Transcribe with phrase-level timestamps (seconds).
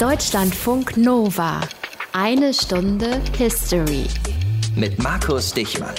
[0.00, 1.62] Deutschlandfunk Nova.
[2.12, 4.04] Eine Stunde History.
[4.74, 5.94] Mit Markus Dichmann.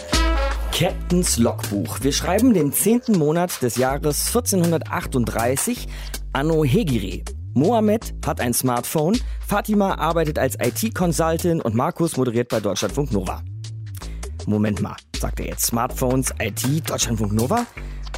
[0.71, 1.97] Captains Logbuch.
[2.01, 3.17] Wir schreiben den 10.
[3.17, 5.87] Monat des Jahres 1438,
[6.31, 7.23] Anno Hegire.
[7.55, 13.41] Mohammed hat ein Smartphone, Fatima arbeitet als IT-Consultant und Markus moderiert bei Deutschlandfunk Nova.
[14.45, 15.65] Moment mal, sagt er jetzt.
[15.65, 17.65] Smartphones, IT, Deutschlandfunk Nova?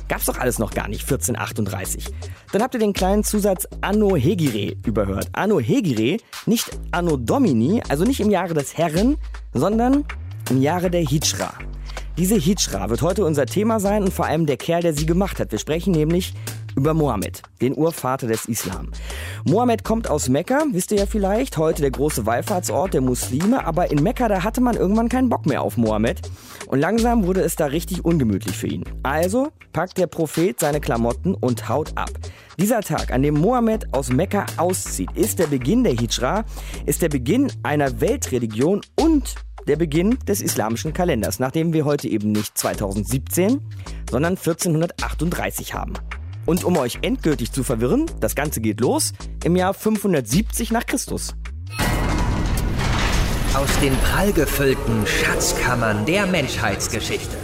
[0.09, 2.05] Gab's doch alles noch gar nicht, 1438.
[2.51, 5.29] Dann habt ihr den kleinen Zusatz Anno Hegire überhört.
[5.33, 9.17] Anno Hegire, nicht Anno Domini, also nicht im Jahre des Herren,
[9.53, 10.05] sondern
[10.49, 11.53] im Jahre der Hijra.
[12.17, 15.39] Diese Hijra wird heute unser Thema sein und vor allem der Kerl, der sie gemacht
[15.39, 15.51] hat.
[15.51, 16.33] Wir sprechen nämlich
[16.75, 18.91] über Mohammed, den Urvater des Islam.
[19.45, 23.91] Mohammed kommt aus Mekka, wisst ihr ja vielleicht, heute der große Wallfahrtsort der Muslime, aber
[23.91, 26.21] in Mekka, da hatte man irgendwann keinen Bock mehr auf Mohammed
[26.67, 28.83] und langsam wurde es da richtig ungemütlich für ihn.
[29.03, 32.11] Also packt der Prophet seine Klamotten und haut ab.
[32.59, 36.43] Dieser Tag, an dem Mohammed aus Mekka auszieht, ist der Beginn der Hijra,
[36.85, 39.35] ist der Beginn einer Weltreligion und
[39.67, 43.61] der Beginn des islamischen Kalenders, nachdem wir heute eben nicht 2017,
[44.09, 45.93] sondern 1438 haben.
[46.49, 51.35] Und um euch endgültig zu verwirren, das Ganze geht los im Jahr 570 nach Christus.
[53.53, 57.37] Aus den prallgefüllten Schatzkammern der Menschheitsgeschichte.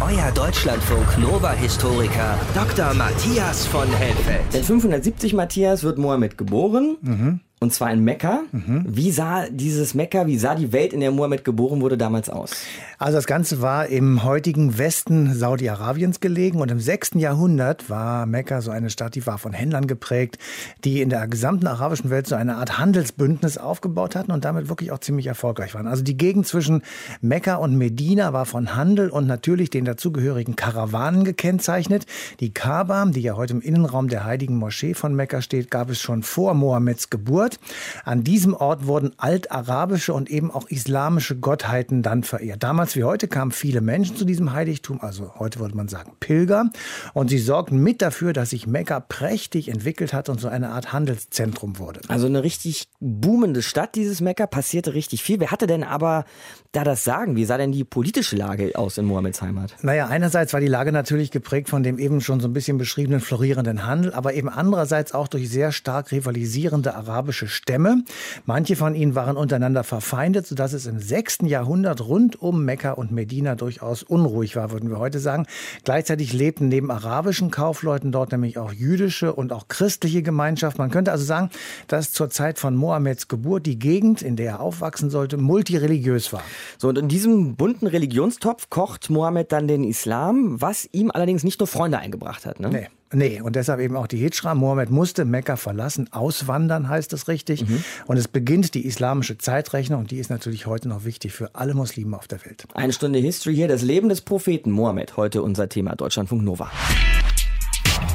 [0.00, 2.92] Euer Deutschlandfunk Nova-Historiker Dr.
[2.94, 4.52] Matthias von Helfeld.
[4.52, 6.96] Denn 570 Matthias wird Mohammed geboren.
[7.00, 7.40] Mhm.
[7.62, 8.40] Und zwar in Mekka.
[8.50, 8.84] Mhm.
[8.88, 12.50] Wie sah dieses Mekka, wie sah die Welt, in der Mohammed geboren wurde, damals aus?
[12.98, 17.12] Also das Ganze war im heutigen Westen Saudi-Arabiens gelegen und im 6.
[17.14, 20.38] Jahrhundert war Mekka so eine Stadt, die war von Händlern geprägt,
[20.82, 24.90] die in der gesamten arabischen Welt so eine Art Handelsbündnis aufgebaut hatten und damit wirklich
[24.90, 25.86] auch ziemlich erfolgreich waren.
[25.86, 26.82] Also die Gegend zwischen
[27.20, 32.06] Mekka und Medina war von Handel und natürlich den dazugehörigen Karawanen gekennzeichnet.
[32.40, 36.00] Die Kaaba, die ja heute im Innenraum der heiligen Moschee von Mekka steht, gab es
[36.00, 37.51] schon vor Mohammeds Geburt.
[37.52, 37.58] Ort.
[38.04, 42.62] An diesem Ort wurden altarabische und eben auch islamische Gottheiten dann verehrt.
[42.62, 46.70] Damals wie heute kamen viele Menschen zu diesem Heiligtum, also heute würde man sagen Pilger,
[47.14, 50.92] und sie sorgten mit dafür, dass sich Mekka prächtig entwickelt hat und so eine Art
[50.92, 52.00] Handelszentrum wurde.
[52.08, 55.40] Also eine richtig boomende Stadt, dieses Mekka, passierte richtig viel.
[55.40, 56.24] Wer hatte denn aber
[56.72, 57.36] da das Sagen?
[57.36, 59.74] Wie sah denn die politische Lage aus in Mohammeds Heimat?
[59.82, 63.20] Naja, einerseits war die Lage natürlich geprägt von dem eben schon so ein bisschen beschriebenen
[63.20, 68.04] florierenden Handel, aber eben andererseits auch durch sehr stark rivalisierende arabische arabische Stämme.
[68.46, 71.38] Manche von ihnen waren untereinander verfeindet, sodass es im 6.
[71.42, 75.46] Jahrhundert rund um Mekka und Medina durchaus unruhig war, würden wir heute sagen.
[75.84, 80.78] Gleichzeitig lebten neben arabischen Kaufleuten dort nämlich auch jüdische und auch christliche Gemeinschaft.
[80.78, 81.50] Man könnte also sagen,
[81.88, 86.42] dass zur Zeit von Mohammeds Geburt die Gegend, in der er aufwachsen sollte, multireligiös war.
[86.78, 91.60] So, und in diesem bunten Religionstopf kocht Mohammed dann den Islam, was ihm allerdings nicht
[91.60, 92.60] nur Freunde eingebracht hat.
[92.60, 92.68] Ne?
[92.68, 92.88] Nee.
[93.12, 94.54] Nee, und deshalb eben auch die Hijra.
[94.54, 97.68] Mohammed musste Mekka verlassen, auswandern heißt es richtig.
[97.68, 97.84] Mhm.
[98.06, 101.74] Und es beginnt die islamische Zeitrechnung und die ist natürlich heute noch wichtig für alle
[101.74, 102.64] Muslime auf der Welt.
[102.74, 105.16] Eine Stunde History hier, das Leben des Propheten Mohammed.
[105.16, 106.70] Heute unser Thema Deutschlandfunk Nova.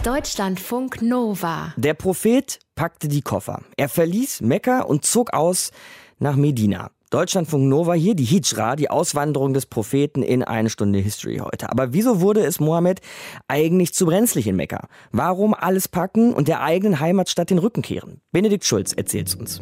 [0.04, 1.74] Deutschlandfunk Nova.
[1.78, 3.62] Der Prophet packte die Koffer.
[3.76, 5.72] Er verließ Mekka und zog aus
[6.20, 6.92] nach Medina.
[7.10, 11.72] Deutschlandfunk Nova hier, die Hijra, die Auswanderung des Propheten in eine Stunde History heute.
[11.72, 13.00] Aber wieso wurde es Mohammed
[13.48, 14.90] eigentlich zu brenzlig in Mekka?
[15.14, 18.20] Warum alles packen und der eigenen Heimatstadt den Rücken kehren?
[18.34, 19.62] Benedikt Schulz erzählt uns.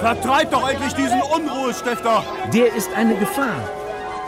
[0.00, 2.24] Vertreibt doch endlich diesen Unruhestifter!
[2.52, 3.70] Der ist eine Gefahr.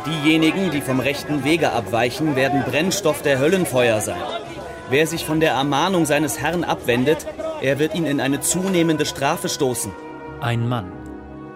[0.07, 4.23] Diejenigen, die vom rechten Wege abweichen, werden Brennstoff der Höllenfeuer sein.
[4.91, 7.27] Wer sich von der Ermahnung seines Herrn abwendet,
[7.63, 9.93] er wird ihn in eine zunehmende Strafe stoßen.
[10.41, 10.93] Ein Mann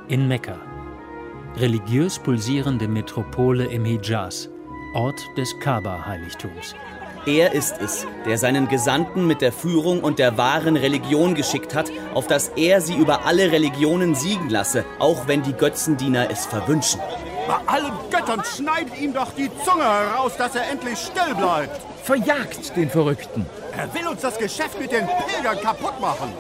[0.09, 0.57] in Mekka,
[1.57, 4.49] religiös pulsierende Metropole im Hijaz,
[4.95, 6.75] Ort des Kaaba-Heiligtums.
[7.27, 11.91] Er ist es, der seinen Gesandten mit der Führung und der wahren Religion geschickt hat,
[12.15, 17.01] auf dass er sie über alle Religionen siegen lasse, auch wenn die Götzendiener es verwünschen.
[17.49, 21.81] Bei allen Göttern schneidet ihm doch die Zunge heraus, dass er endlich still bleibt.
[22.03, 23.47] Verjagt den Verrückten.
[23.75, 26.31] Er will uns das Geschäft mit den Pilgern kaputt machen.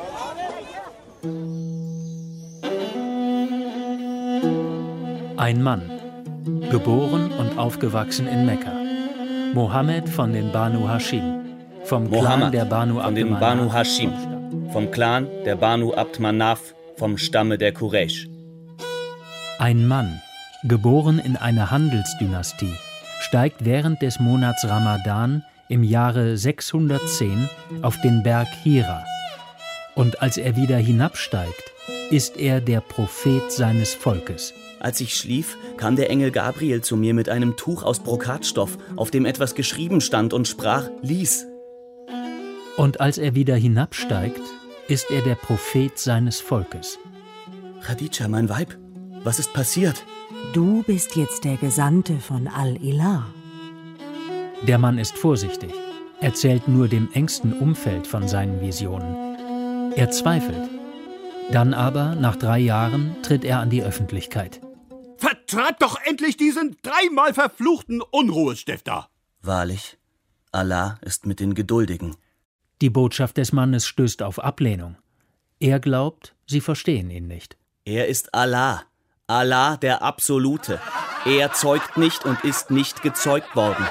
[5.38, 5.90] Ein Mann,
[6.70, 8.72] geboren und aufgewachsen in Mekka.
[9.54, 11.40] Mohammed von den Banu Hashim.
[11.84, 14.12] Vom Clan Mohammed der Banu von den Banu Hashim.
[14.72, 16.74] Vom Clan der Banu Abd Manaf.
[16.96, 18.28] Vom Stamme der Quraysh.
[19.58, 20.20] Ein Mann,
[20.64, 22.74] geboren in einer Handelsdynastie,
[23.20, 27.48] steigt während des Monats Ramadan im Jahre 610
[27.82, 29.04] auf den Berg Hira.
[29.94, 31.72] Und als er wieder hinabsteigt,
[32.10, 34.54] ist er der Prophet seines Volkes.
[34.80, 39.10] Als ich schlief, kam der Engel Gabriel zu mir mit einem Tuch aus Brokatstoff, auf
[39.10, 41.46] dem etwas geschrieben stand und sprach, lies.
[42.76, 44.40] Und als er wieder hinabsteigt,
[44.86, 46.98] ist er der Prophet seines Volkes.
[47.82, 48.78] Khadija, mein Weib,
[49.24, 50.04] was ist passiert?
[50.54, 53.26] Du bist jetzt der Gesandte von Al-Ilah.
[54.66, 55.74] Der Mann ist vorsichtig,
[56.20, 59.92] erzählt nur dem engsten Umfeld von seinen Visionen.
[59.94, 60.70] Er zweifelt.
[61.52, 64.60] Dann aber, nach drei Jahren, tritt er an die Öffentlichkeit.
[65.18, 69.10] Vertreibt doch endlich diesen dreimal verfluchten Unruhestifter!
[69.42, 69.98] Wahrlich,
[70.50, 72.16] Allah ist mit den Geduldigen.
[72.80, 74.96] Die Botschaft des Mannes stößt auf Ablehnung.
[75.60, 77.58] Er glaubt, sie verstehen ihn nicht.
[77.84, 78.84] Er ist Allah,
[79.30, 80.80] Allah der Absolute.
[81.26, 83.86] Er zeugt nicht und ist nicht gezeugt worden.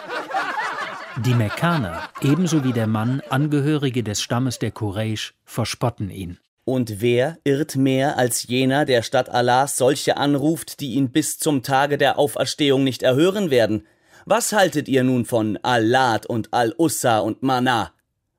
[1.23, 6.39] Die Mekkaner, ebenso wie der Mann, Angehörige des Stammes der Quraysh, verspotten ihn.
[6.65, 11.61] Und wer irrt mehr als jener, der statt Allahs solche anruft, die ihn bis zum
[11.61, 13.85] Tage der Auferstehung nicht erhören werden?
[14.25, 17.93] Was haltet ihr nun von Allat und Al-Ussa und Mana?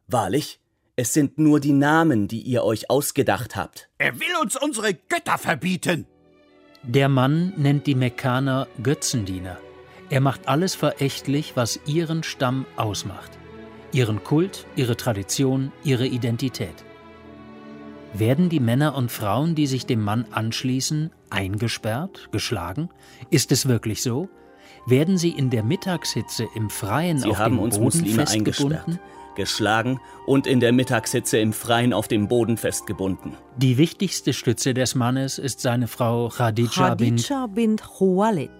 [0.08, 0.58] Wahrlich,
[0.96, 3.88] es sind nur die Namen, die ihr euch ausgedacht habt.
[3.98, 6.08] Er will uns unsere Götter verbieten.
[6.88, 9.58] Der Mann nennt die Mekkaner Götzendiener.
[10.08, 13.30] Er macht alles verächtlich, was ihren Stamm ausmacht.
[13.92, 16.86] Ihren Kult, ihre Tradition, ihre Identität.
[18.14, 22.88] Werden die Männer und Frauen, die sich dem Mann anschließen, eingesperrt, geschlagen?
[23.28, 24.30] Ist es wirklich so?
[24.86, 28.76] Werden sie in der Mittagshitze im Freien Sie auf haben dem uns Boden Muslime festgebunden?
[28.78, 29.00] eingesperrt,
[29.38, 33.38] geschlagen und in der Mittagshitze im Freien auf dem Boden festgebunden.
[33.56, 37.16] Die wichtigste Stütze des Mannes ist seine Frau Khadija, bin.
[37.16, 38.50] Khadija bint Khuwailid.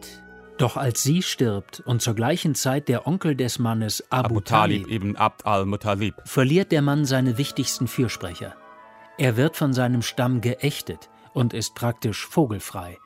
[0.57, 4.91] Doch als sie stirbt und zur gleichen Zeit der Onkel des Mannes Abu, Abu Talib
[4.91, 6.15] ibn Abd al-Muttalib.
[6.25, 8.55] verliert der Mann seine wichtigsten Fürsprecher.
[9.19, 12.99] Er wird von seinem Stamm geächtet und ist praktisch vogelfrei.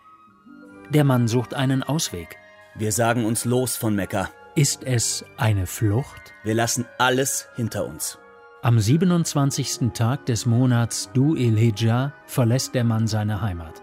[0.90, 2.36] Der Mann sucht einen Ausweg.
[2.74, 4.30] Wir sagen uns los von Mekka.
[4.54, 6.34] Ist es eine Flucht?
[6.44, 8.18] Wir lassen alles hinter uns.
[8.62, 9.92] Am 27.
[9.94, 13.82] Tag des Monats Du il-Hijjah verlässt der Mann seine Heimat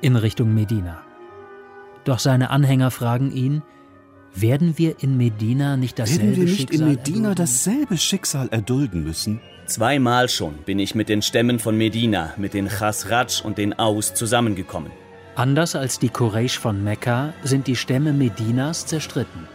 [0.00, 1.02] in Richtung Medina.
[2.04, 3.62] Doch seine Anhänger fragen ihn,
[4.34, 7.34] werden wir in Medina nicht dasselbe Werden wir nicht Schicksal in Medina erdulden?
[7.36, 9.40] dasselbe Schicksal erdulden müssen?
[9.66, 14.14] Zweimal schon bin ich mit den Stämmen von Medina, mit den Chasraj und den Aus
[14.14, 14.92] zusammengekommen.
[15.36, 19.48] Anders als die Quraysh von Mekka sind die Stämme Medinas zerstritten.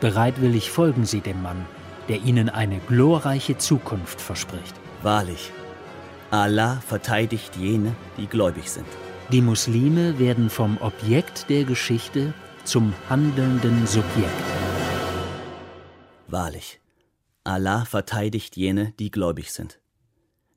[0.00, 1.66] Bereitwillig folgen sie dem Mann,
[2.08, 4.74] der ihnen eine glorreiche Zukunft verspricht.
[5.02, 5.50] Wahrlich,
[6.30, 8.86] Allah verteidigt jene, die gläubig sind.
[9.32, 12.32] Die Muslime werden vom Objekt der Geschichte
[12.64, 14.32] zum handelnden Subjekt.
[16.28, 16.80] Wahrlich,
[17.42, 19.80] Allah verteidigt jene, die gläubig sind.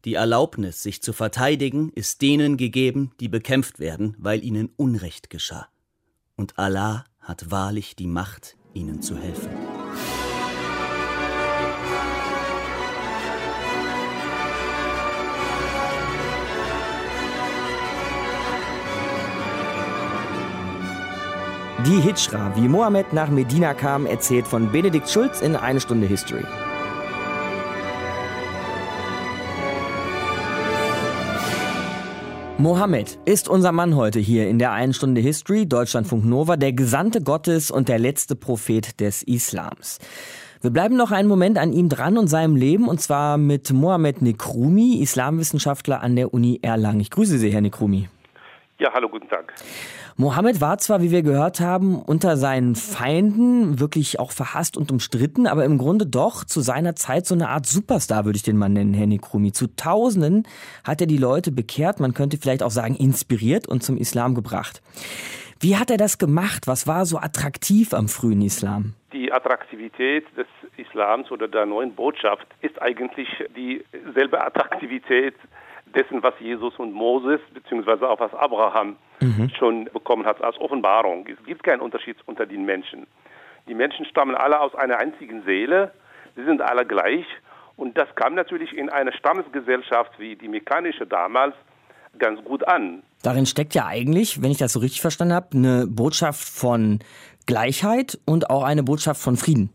[0.05, 5.67] Die Erlaubnis, sich zu verteidigen, ist denen gegeben, die bekämpft werden, weil ihnen Unrecht geschah.
[6.35, 9.49] Und Allah hat wahrlich die Macht, ihnen zu helfen.
[21.85, 26.45] Die Hijra, wie Mohammed nach Medina kam, erzählt von Benedikt Schulz in Eine Stunde History.
[32.61, 37.19] Mohammed ist unser Mann heute hier in der Einen Stunde History, Deutschlandfunk Nova, der Gesandte
[37.19, 39.97] Gottes und der letzte Prophet des Islams.
[40.61, 44.21] Wir bleiben noch einen Moment an ihm dran und seinem Leben und zwar mit Mohammed
[44.21, 46.99] Nekrumi, Islamwissenschaftler an der Uni Erlangen.
[46.99, 48.09] Ich grüße Sie, Herr Nekrumi.
[48.81, 49.53] Ja, hallo, guten Tag.
[50.17, 55.45] Mohammed war zwar, wie wir gehört haben, unter seinen Feinden wirklich auch verhasst und umstritten,
[55.45, 58.73] aber im Grunde doch zu seiner Zeit so eine Art Superstar, würde ich den Mann
[58.73, 59.51] nennen, Herr Nekrumi.
[59.51, 60.47] Zu Tausenden
[60.83, 64.81] hat er die Leute bekehrt, man könnte vielleicht auch sagen inspiriert und zum Islam gebracht.
[65.59, 66.65] Wie hat er das gemacht?
[66.65, 68.95] Was war so attraktiv am frühen Islam?
[69.13, 70.47] Die Attraktivität des
[70.77, 75.35] Islams oder der neuen Botschaft ist eigentlich dieselbe Attraktivität
[75.95, 79.51] dessen, was Jesus und Moses beziehungsweise auch was Abraham mhm.
[79.57, 81.27] schon bekommen hat als Offenbarung.
[81.27, 83.07] Es gibt keinen Unterschied unter den Menschen.
[83.67, 85.91] Die Menschen stammen alle aus einer einzigen Seele,
[86.35, 87.25] sie sind alle gleich
[87.75, 91.55] und das kam natürlich in einer Stammesgesellschaft wie die mekanische damals
[92.17, 93.03] ganz gut an.
[93.23, 96.99] Darin steckt ja eigentlich, wenn ich das so richtig verstanden habe, eine Botschaft von
[97.45, 99.69] Gleichheit und auch eine Botschaft von Frieden.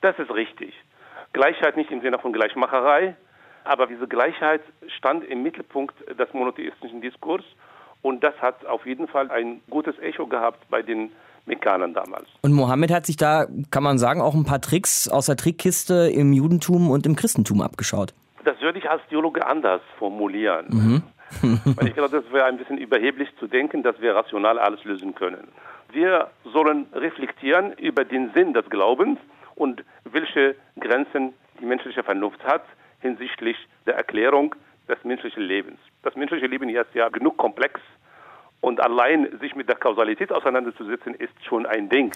[0.00, 0.74] Das ist richtig.
[1.32, 3.16] Gleichheit nicht im Sinne von Gleichmacherei,
[3.64, 4.62] aber diese Gleichheit
[4.96, 7.44] stand im Mittelpunkt des monotheistischen Diskurs
[8.02, 11.10] und das hat auf jeden Fall ein gutes Echo gehabt bei den
[11.46, 12.26] Mekkanern damals.
[12.42, 16.10] Und Mohammed hat sich da, kann man sagen, auch ein paar Tricks aus der Trickkiste
[16.10, 18.14] im Judentum und im Christentum abgeschaut.
[18.44, 20.66] Das würde ich als Theologe anders formulieren.
[20.68, 21.02] Mhm.
[21.76, 25.14] Weil ich glaube, das wäre ein bisschen überheblich zu denken, dass wir rational alles lösen
[25.14, 25.48] können.
[25.92, 29.18] Wir sollen reflektieren über den Sinn des Glaubens
[29.54, 32.62] und welche Grenzen die menschliche Vernunft hat
[33.00, 34.54] hinsichtlich der Erklärung
[34.88, 35.78] des menschlichen Lebens.
[36.02, 37.80] Das menschliche Leben ist ja genug komplex
[38.60, 42.10] und allein sich mit der Kausalität auseinanderzusetzen, ist schon ein Ding.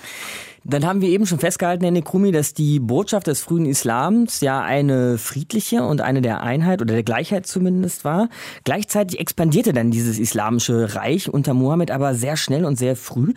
[0.65, 4.61] Dann haben wir eben schon festgehalten, Herr Nekrumi, dass die Botschaft des frühen Islams ja
[4.61, 8.29] eine friedliche und eine der Einheit oder der Gleichheit zumindest war.
[8.65, 13.35] Gleichzeitig expandierte dann dieses islamische Reich unter Mohammed aber sehr schnell und sehr früh.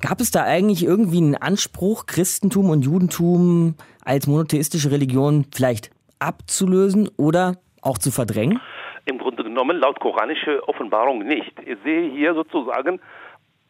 [0.00, 3.74] Gab es da eigentlich irgendwie einen Anspruch, Christentum und Judentum
[4.04, 5.90] als monotheistische Religion vielleicht
[6.26, 8.60] abzulösen oder auch zu verdrängen?
[9.06, 11.52] Im Grunde genommen laut koranische Offenbarung nicht.
[11.66, 13.00] Ich sehe hier sozusagen,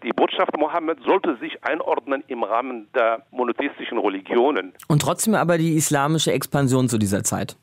[0.05, 4.75] die Botschaft Mohammed sollte sich einordnen im Rahmen der monotheistischen Religionen.
[4.89, 7.57] Und trotzdem aber die islamische Expansion zu dieser Zeit.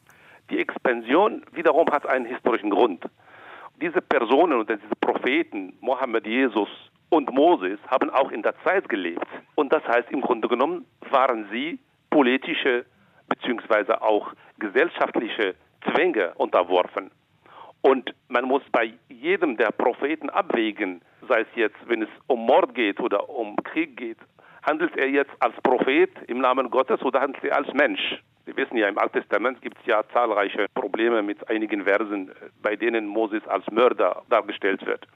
[0.50, 3.05] Die Expansion wiederum hat einen historischen Grund.
[3.81, 6.67] Diese Personen und diese Propheten, Mohammed, Jesus
[7.10, 9.27] und Moses, haben auch in der Zeit gelebt.
[9.55, 11.79] Und das heißt, im Grunde genommen waren sie
[12.10, 12.86] politische
[13.31, 13.93] bzw.
[13.93, 15.55] auch gesellschaftliche
[15.91, 17.11] Zwänge unterworfen.
[17.81, 22.75] Und man muss bei jedem der Propheten abwägen, sei es jetzt, wenn es um Mord
[22.75, 24.17] geht oder um Krieg geht,
[24.61, 28.21] handelt er jetzt als Prophet im Namen Gottes oder handelt er als Mensch?
[28.45, 32.75] Wir wissen ja, im Alten Testament gibt es ja zahlreiche Probleme mit einigen Versen, bei
[32.75, 35.07] denen Moses als Mörder dargestellt wird.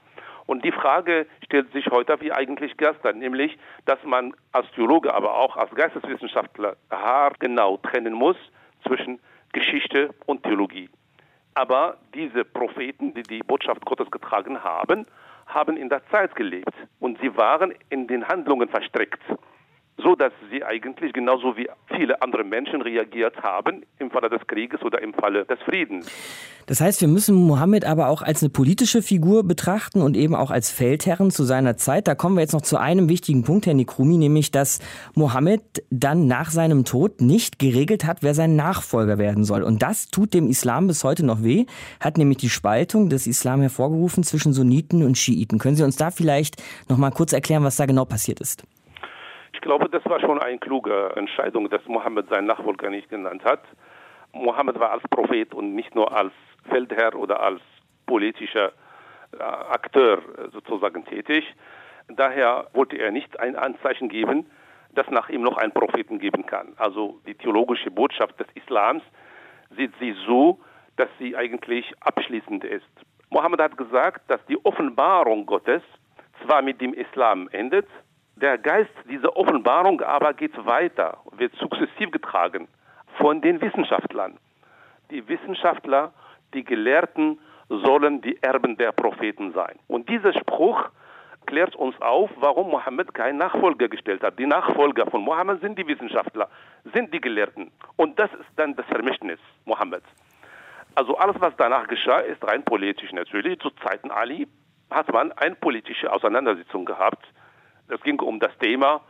[0.46, 5.34] Und die Frage stellt sich heute wie eigentlich gestern, nämlich, dass man als Theologe, aber
[5.36, 8.36] auch als Geisteswissenschaftler haargenau trennen muss
[8.86, 9.20] zwischen
[9.52, 10.88] Geschichte und Theologie.
[11.54, 15.06] Aber diese Propheten, die die Botschaft Gottes getragen haben,
[15.46, 19.22] haben in der Zeit gelebt und sie waren in den Handlungen verstrickt
[20.06, 24.80] so dass sie eigentlich genauso wie viele andere Menschen reagiert haben im Falle des Krieges
[24.82, 26.08] oder im Falle des Friedens.
[26.66, 30.52] Das heißt, wir müssen Mohammed aber auch als eine politische Figur betrachten und eben auch
[30.52, 32.06] als Feldherren zu seiner Zeit.
[32.06, 34.78] Da kommen wir jetzt noch zu einem wichtigen Punkt, Herr Nikrumi, nämlich dass
[35.14, 39.64] Mohammed dann nach seinem Tod nicht geregelt hat, wer sein Nachfolger werden soll.
[39.64, 41.66] Und das tut dem Islam bis heute noch weh,
[41.98, 45.58] hat nämlich die Spaltung des Islam hervorgerufen zwischen Sunniten und Schiiten.
[45.58, 48.62] Können Sie uns da vielleicht noch mal kurz erklären, was da genau passiert ist?
[49.56, 53.62] Ich glaube, das war schon eine kluge Entscheidung, dass Mohammed seinen Nachfolger nicht genannt hat.
[54.32, 56.34] Mohammed war als Prophet und nicht nur als
[56.68, 57.62] Feldherr oder als
[58.04, 58.72] politischer
[59.32, 60.20] äh, Akteur
[60.52, 61.54] sozusagen tätig.
[62.08, 64.44] Daher wollte er nicht ein Anzeichen geben,
[64.90, 66.74] dass nach ihm noch einen Propheten geben kann.
[66.76, 69.02] Also die theologische Botschaft des Islams
[69.74, 70.60] sieht sie so,
[70.96, 72.84] dass sie eigentlich abschließend ist.
[73.30, 75.82] Mohammed hat gesagt, dass die Offenbarung Gottes
[76.44, 77.88] zwar mit dem Islam endet,
[78.36, 82.68] der Geist dieser Offenbarung aber geht weiter, wird sukzessiv getragen
[83.18, 84.36] von den Wissenschaftlern.
[85.10, 86.12] Die Wissenschaftler,
[86.52, 87.38] die Gelehrten
[87.68, 89.78] sollen die Erben der Propheten sein.
[89.88, 90.90] Und dieser Spruch
[91.46, 94.38] klärt uns auf, warum Mohammed keinen Nachfolger gestellt hat.
[94.38, 96.50] Die Nachfolger von Mohammed sind die Wissenschaftler,
[96.92, 97.70] sind die Gelehrten.
[97.96, 100.06] Und das ist dann das Vermächtnis Mohammeds.
[100.94, 103.58] Also alles, was danach geschah, ist rein politisch natürlich.
[103.60, 104.46] Zu Zeiten Ali
[104.90, 107.26] hat man eine politische Auseinandersetzung gehabt
[107.88, 109.00] es ging um das Thema,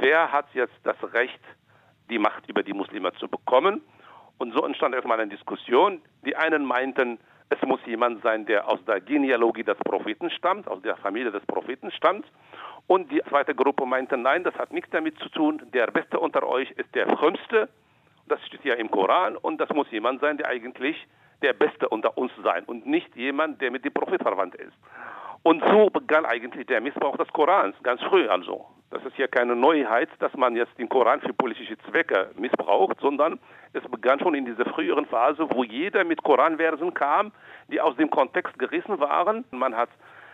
[0.00, 1.40] wer hat jetzt das Recht,
[2.10, 3.82] die Macht über die Muslime zu bekommen.
[4.38, 6.02] Und so entstand erstmal eine Diskussion.
[6.26, 7.18] Die einen meinten,
[7.50, 11.44] es muss jemand sein, der aus der Genealogie des Propheten stammt, aus der Familie des
[11.46, 12.26] Propheten stammt.
[12.86, 15.62] Und die zweite Gruppe meinte, nein, das hat nichts damit zu tun.
[15.72, 17.68] Der Beste unter euch ist der Frömmste.
[18.26, 19.36] Das steht ja im Koran.
[19.36, 21.06] Und das muss jemand sein, der eigentlich
[21.42, 24.72] der Beste unter uns sein und nicht jemand, der mit dem Prophet verwandt ist.
[25.44, 28.64] Und so begann eigentlich der Missbrauch des Korans, ganz früh also.
[28.90, 33.38] Das ist ja keine Neuheit, dass man jetzt den Koran für politische Zwecke missbraucht, sondern
[33.74, 37.30] es begann schon in dieser früheren Phase, wo jeder mit Koranversen kam,
[37.70, 39.44] die aus dem Kontext gerissen waren.
[39.50, 39.90] Man hat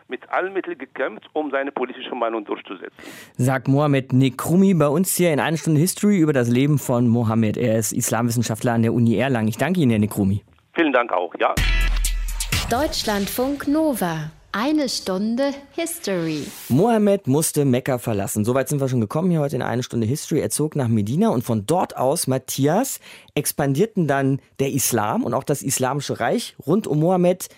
[0.06, 2.96] mit allen Mitteln gekämpft, um seine politische Meinung durchzusetzen.
[3.36, 7.56] Sagt Mohamed Nekrumi bei uns hier in einer Stunde History über das Leben von Mohammed.
[7.56, 9.48] Er ist Islamwissenschaftler an der Uni Erlangen.
[9.48, 10.44] Ich danke Ihnen, Herr Nekrumi.
[10.74, 11.52] Vielen Dank auch, ja.
[12.70, 14.30] Deutschlandfunk Nova.
[14.52, 16.44] Eine Stunde History.
[16.68, 18.44] Mohammed musste Mekka verlassen.
[18.44, 20.40] Soweit sind wir schon gekommen hier heute in eine Stunde History.
[20.40, 22.98] Er zog nach Medina und von dort aus, Matthias,
[23.36, 27.48] expandierten dann der Islam und auch das Islamische Reich rund um Mohammed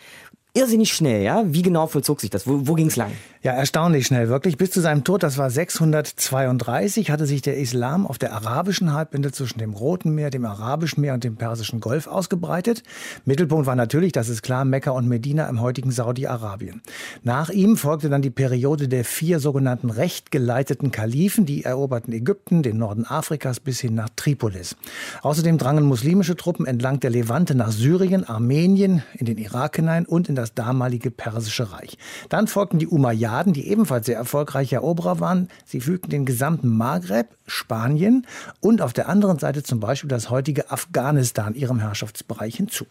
[0.52, 1.44] irrsinnig schnell, ja?
[1.46, 2.46] Wie genau vollzog sich das?
[2.46, 3.12] Wo, wo ging es lang?
[3.44, 4.56] Ja, erstaunlich schnell, wirklich.
[4.56, 9.34] Bis zu seinem Tod, das war 632, hatte sich der Islam auf der arabischen Halbinsel
[9.34, 12.84] zwischen dem Roten Meer, dem Arabischen Meer und dem Persischen Golf ausgebreitet.
[13.24, 16.82] Mittelpunkt war natürlich, das ist klar, Mekka und Medina im heutigen Saudi-Arabien.
[17.24, 22.78] Nach ihm folgte dann die Periode der vier sogenannten rechtgeleiteten Kalifen, die eroberten Ägypten, den
[22.78, 24.76] Norden Afrikas bis hin nach Tripolis.
[25.22, 30.28] Außerdem drangen muslimische Truppen entlang der Levante nach Syrien, Armenien, in den Irak hinein und
[30.28, 31.98] in das damalige Persische Reich.
[32.28, 35.48] Dann folgten die Umayyaden Brigaden, die ebenfalls sehr erfolgreiche Eroberer waren.
[35.64, 38.26] Sie fügten den gesamten Maghreb, Spanien
[38.60, 42.84] und auf der anderen Seite zum Beispiel das heutige Afghanistan ihrem Herrschaftsbereich hinzu.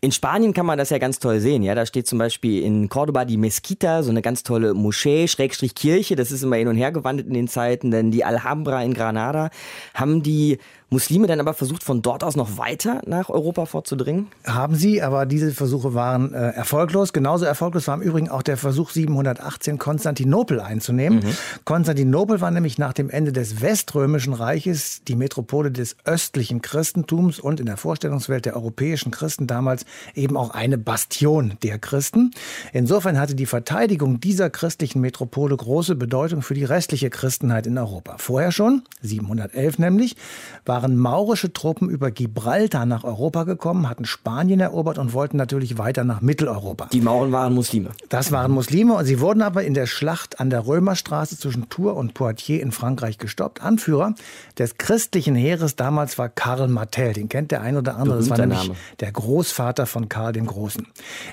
[0.00, 1.62] In Spanien kann man das ja ganz toll sehen.
[1.62, 5.76] Ja, da steht zum Beispiel in Cordoba die Mesquita, so eine ganz tolle Moschee, Schrägstrich
[5.76, 6.16] Kirche.
[6.16, 9.50] Das ist immer hin und her gewandelt in den Zeiten, denn die Alhambra in Granada
[9.94, 10.58] haben die
[10.90, 14.28] Muslime dann aber versucht, von dort aus noch weiter nach Europa vorzudringen?
[14.46, 17.12] Haben sie, aber diese Versuche waren äh, erfolglos.
[17.12, 21.20] Genauso erfolglos war im Übrigen auch der Versuch 718 Konstantinopel einzunehmen.
[21.20, 21.36] Mhm.
[21.64, 27.60] Konstantinopel war nämlich nach dem Ende des Weströmischen Reiches die Metropole des östlichen Christentums und
[27.60, 32.30] in der Vorstellungswelt der europäischen Christen damals eben auch eine Bastion der Christen.
[32.72, 38.16] Insofern hatte die Verteidigung dieser christlichen Metropole große Bedeutung für die restliche Christenheit in Europa.
[38.18, 40.16] Vorher schon, 711 nämlich,
[40.64, 45.78] waren waren maurische Truppen über Gibraltar nach Europa gekommen, hatten Spanien erobert und wollten natürlich
[45.78, 46.88] weiter nach Mitteleuropa.
[46.92, 47.92] Die Mauren waren Muslime.
[48.10, 51.96] Das waren Muslime und sie wurden aber in der Schlacht an der Römerstraße zwischen Tours
[51.96, 53.62] und Poitiers in Frankreich gestoppt.
[53.62, 54.14] Anführer
[54.58, 57.14] des christlichen Heeres damals war Karl Martel.
[57.14, 58.18] Den kennt der ein oder andere.
[58.18, 58.74] Das war nämlich Name.
[59.00, 60.86] der Großvater von Karl dem Großen.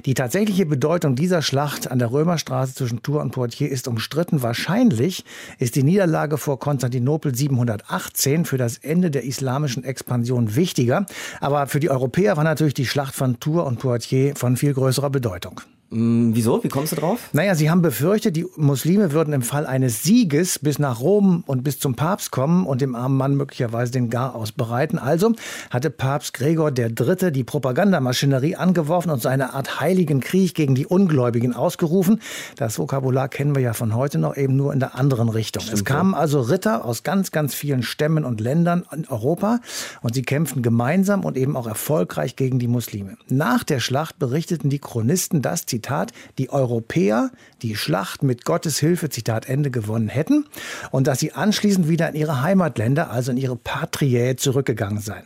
[0.05, 4.43] Die tatsächliche Bedeutung dieser Schlacht an der Römerstraße zwischen Tours und Poitiers ist umstritten.
[4.43, 5.25] Wahrscheinlich
[5.59, 11.05] ist die Niederlage vor Konstantinopel 718 für das Ende der islamischen Expansion wichtiger.
[11.39, 15.09] Aber für die Europäer war natürlich die Schlacht von Tours und Poitiers von viel größerer
[15.09, 15.61] Bedeutung.
[15.91, 16.63] Mm, wieso?
[16.63, 17.29] Wie kommst du drauf?
[17.33, 21.63] Naja, sie haben befürchtet, die Muslime würden im Fall eines Sieges bis nach Rom und
[21.63, 24.97] bis zum Papst kommen und dem armen Mann möglicherweise den Garaus bereiten.
[24.97, 25.33] Also
[25.69, 27.31] hatte Papst Gregor III.
[27.31, 32.21] die Propagandamaschinerie angeworfen und so eine Art heiligen Krieg gegen die Ungläubigen ausgerufen.
[32.55, 35.61] Das Vokabular kennen wir ja von heute noch eben nur in der anderen Richtung.
[35.63, 39.59] Stimmt es kamen also Ritter aus ganz, ganz vielen Stämmen und Ländern in Europa
[40.01, 43.17] und sie kämpften gemeinsam und eben auch erfolgreich gegen die Muslime.
[43.27, 47.31] Nach der Schlacht berichteten die Chronisten, dass, Zitat, die Europäer
[47.63, 50.45] die Schlacht mit Gottes Hilfe, Zitat Ende, gewonnen hätten
[50.91, 55.23] und dass sie anschließend wieder in ihre Heimatländer, also in ihre Patriae, zurückgegangen seien.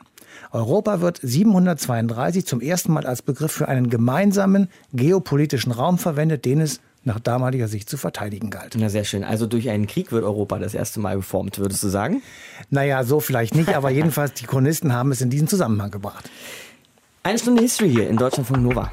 [0.52, 6.62] Europa wird 732 zum ersten Mal als Begriff für einen gemeinsamen geopolitischen Raum verwendet, den
[6.62, 8.76] es nach damaliger Sicht zu verteidigen galt.
[8.78, 9.26] Na, sehr schön.
[9.26, 12.22] Also durch einen Krieg wird Europa das erste Mal geformt, würdest du sagen?
[12.70, 16.30] Naja, so vielleicht nicht, aber jedenfalls die Chronisten haben es in diesen Zusammenhang gebracht.
[17.24, 18.92] Eine Stunde History hier in Deutschland von Nova.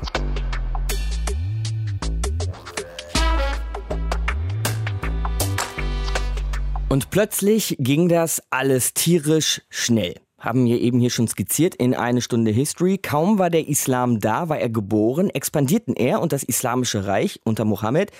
[6.92, 10.16] Und plötzlich ging das alles tierisch schnell.
[10.38, 12.98] Haben wir eben hier schon skizziert in eine Stunde History.
[12.98, 17.64] Kaum war der Islam da, war er geboren, expandierten er und das Islamische Reich unter
[17.64, 18.10] Mohammed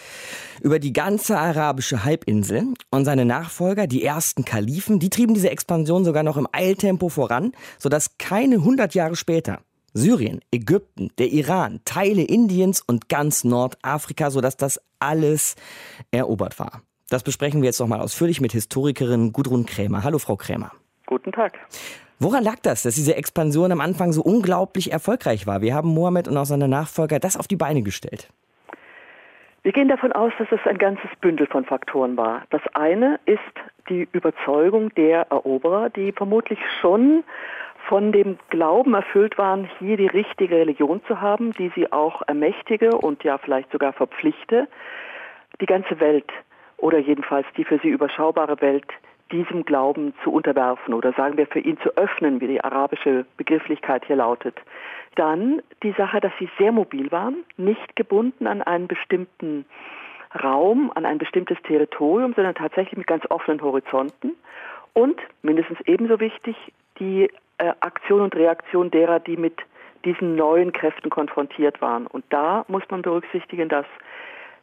[0.62, 2.72] über die ganze arabische Halbinsel.
[2.90, 7.52] Und seine Nachfolger, die ersten Kalifen, die trieben diese Expansion sogar noch im Eiltempo voran,
[7.78, 9.60] sodass keine hundert Jahre später
[9.92, 15.56] Syrien, Ägypten, der Iran, Teile Indiens und ganz Nordafrika, sodass das alles
[16.10, 16.80] erobert war.
[17.12, 20.02] Das besprechen wir jetzt nochmal ausführlich mit Historikerin Gudrun Krämer.
[20.02, 20.72] Hallo, Frau Krämer.
[21.04, 21.58] Guten Tag.
[22.18, 25.60] Woran lag das, dass diese Expansion am Anfang so unglaublich erfolgreich war?
[25.60, 28.30] Wir haben Mohammed und auch seine Nachfolger das auf die Beine gestellt.
[29.62, 32.44] Wir gehen davon aus, dass es ein ganzes Bündel von Faktoren war.
[32.48, 33.40] Das eine ist
[33.90, 37.24] die Überzeugung der Eroberer, die vermutlich schon
[37.88, 42.96] von dem Glauben erfüllt waren, hier die richtige Religion zu haben, die sie auch ermächtige
[42.96, 44.66] und ja vielleicht sogar verpflichte,
[45.60, 46.32] die ganze Welt
[46.82, 48.86] oder jedenfalls die für sie überschaubare Welt
[49.30, 54.04] diesem Glauben zu unterwerfen oder sagen wir für ihn zu öffnen, wie die arabische Begrifflichkeit
[54.04, 54.60] hier lautet.
[55.14, 59.64] Dann die Sache, dass sie sehr mobil waren, nicht gebunden an einen bestimmten
[60.42, 64.32] Raum, an ein bestimmtes Territorium, sondern tatsächlich mit ganz offenen Horizonten.
[64.92, 66.56] Und mindestens ebenso wichtig,
[66.98, 69.56] die äh, Aktion und Reaktion derer, die mit
[70.04, 72.06] diesen neuen Kräften konfrontiert waren.
[72.06, 73.86] Und da muss man berücksichtigen, dass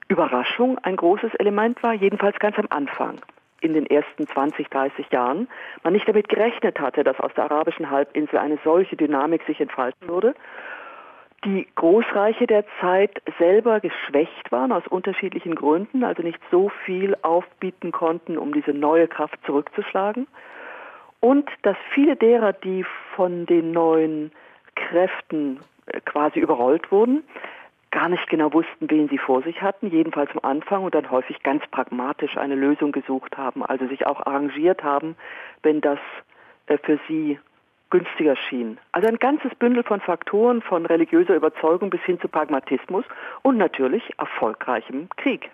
[0.09, 3.21] Überraschung ein großes Element war, jedenfalls ganz am Anfang,
[3.61, 5.47] in den ersten 20, 30 Jahren,
[5.83, 10.07] man nicht damit gerechnet hatte, dass aus der arabischen Halbinsel eine solche Dynamik sich entfalten
[10.07, 10.33] würde.
[11.45, 17.91] Die Großreiche der Zeit selber geschwächt waren aus unterschiedlichen Gründen, also nicht so viel aufbieten
[17.91, 20.27] konnten, um diese neue Kraft zurückzuschlagen.
[21.21, 24.31] Und dass viele derer, die von den neuen
[24.75, 27.23] Kräften äh, quasi überrollt wurden,
[27.91, 31.41] gar nicht genau wussten, wen sie vor sich hatten, jedenfalls am Anfang und dann häufig
[31.43, 35.15] ganz pragmatisch eine Lösung gesucht haben, also sich auch arrangiert haben,
[35.63, 35.99] wenn das
[36.67, 37.39] äh, für sie
[37.89, 38.77] günstiger schien.
[38.91, 43.05] Also ein ganzes Bündel von Faktoren von religiöser Überzeugung bis hin zu Pragmatismus
[43.41, 45.49] und natürlich erfolgreichem Krieg.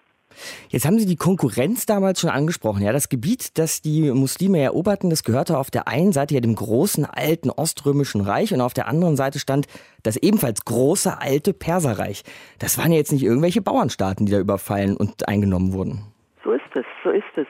[0.69, 2.83] Jetzt haben Sie die Konkurrenz damals schon angesprochen.
[2.83, 6.55] Ja, das Gebiet, das die Muslime eroberten, das gehörte auf der einen Seite ja dem
[6.55, 9.67] großen alten oströmischen Reich und auf der anderen Seite stand
[10.03, 12.23] das ebenfalls große alte Perserreich.
[12.59, 16.03] Das waren ja jetzt nicht irgendwelche Bauernstaaten, die da überfallen und eingenommen wurden.
[16.43, 17.47] So ist es, so ist es.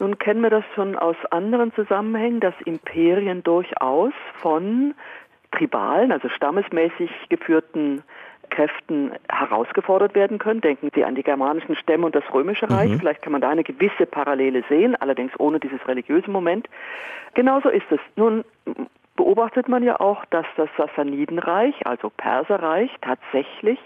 [0.00, 4.94] Nun kennen wir das schon aus anderen Zusammenhängen, dass Imperien durchaus von
[5.52, 8.02] tribalen, also stammesmäßig geführten
[8.54, 10.60] Kräften herausgefordert werden können.
[10.60, 12.90] Denken Sie an die germanischen Stämme und das römische Reich.
[12.90, 13.00] Mhm.
[13.00, 16.68] Vielleicht kann man da eine gewisse Parallele sehen, allerdings ohne dieses religiöse Moment.
[17.34, 17.98] Genauso ist es.
[18.14, 18.44] Nun
[19.16, 23.80] beobachtet man ja auch, dass das Sassanidenreich, also Perserreich, tatsächlich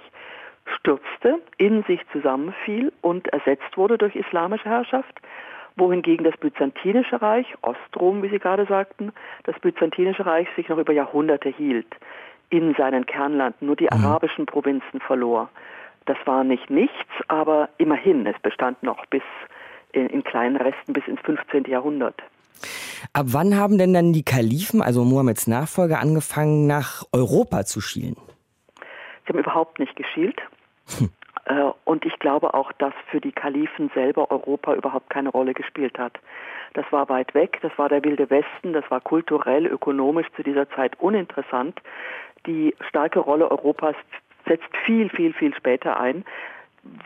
[0.76, 5.18] stürzte, in sich zusammenfiel und ersetzt wurde durch islamische Herrschaft
[5.76, 9.12] wohingegen das Byzantinische Reich, Ostrom, wie Sie gerade sagten,
[9.44, 11.86] das Byzantinische Reich sich noch über Jahrhunderte hielt
[12.50, 14.04] in seinen Kernlanden nur die mhm.
[14.04, 15.48] arabischen Provinzen verlor.
[16.06, 16.94] Das war nicht nichts,
[17.28, 19.22] aber immerhin, es bestand noch bis
[19.92, 21.64] in, in kleinen Resten bis ins 15.
[21.64, 22.22] Jahrhundert.
[23.12, 28.16] Ab wann haben denn dann die Kalifen, also Mohammeds Nachfolger, angefangen, nach Europa zu schielen?
[29.26, 30.40] Sie haben überhaupt nicht geschielt.
[30.98, 31.10] Hm.
[31.48, 35.98] Äh, und ich glaube auch, dass für die Kalifen selber Europa überhaupt keine Rolle gespielt
[35.98, 36.18] hat.
[36.74, 40.68] Das war weit weg, das war der wilde Westen, das war kulturell, ökonomisch zu dieser
[40.70, 41.80] Zeit uninteressant
[42.46, 43.94] die starke Rolle Europas
[44.46, 46.24] setzt viel, viel, viel später ein.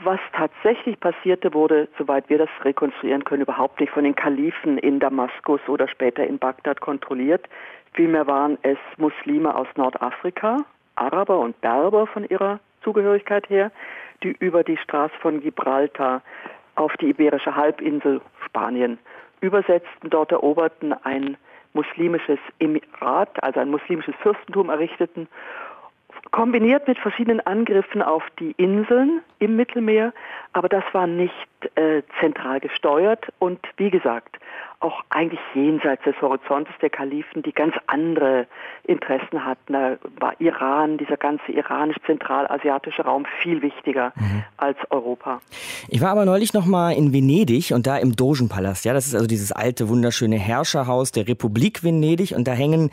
[0.04, 5.00] Was tatsächlich passierte, wurde, soweit wir das rekonstruieren können, überhaupt nicht von den Kalifen in
[5.00, 7.48] Damaskus oder später in Bagdad kontrolliert.
[7.94, 10.58] Vielmehr waren es Muslime aus Nordafrika,
[10.94, 13.72] Araber und Berber von ihrer Zugehörigkeit her,
[14.22, 16.22] die über die Straße von Gibraltar
[16.74, 18.98] auf die Iberische Halbinsel Spanien
[19.40, 21.36] übersetzten, dort eroberten ein
[21.74, 25.28] muslimisches Emirat, also ein muslimisches Fürstentum errichteten,
[26.30, 30.12] kombiniert mit verschiedenen Angriffen auf die Inseln im Mittelmeer,
[30.52, 31.34] aber das war nicht
[31.76, 34.38] äh, zentral gesteuert und wie gesagt,
[34.82, 38.46] auch eigentlich jenseits des Horizontes der Kalifen, die ganz andere
[38.84, 39.72] Interessen hatten.
[39.72, 44.42] Da war Iran, dieser ganze iranisch-zentralasiatische Raum viel wichtiger mhm.
[44.56, 45.40] als Europa.
[45.88, 48.84] Ich war aber neulich noch mal in Venedig und da im Dogenpalast.
[48.84, 52.90] Ja, das ist also dieses alte, wunderschöne Herrscherhaus der Republik Venedig und da hängen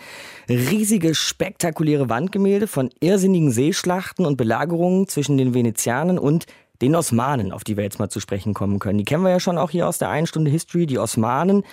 [0.48, 6.46] riesige, spektakuläre Wandgemälde von irrsinnigen Seeschlachten und Belagerungen zwischen den Venezianern und
[6.82, 8.98] den Osmanen, auf die wir jetzt mal zu sprechen kommen können.
[8.98, 10.86] Die kennen wir ja schon auch hier aus der einen Stunde History.
[10.86, 11.64] Die Osmanen,